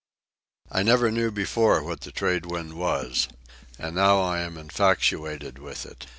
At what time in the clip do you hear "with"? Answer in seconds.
5.59-5.85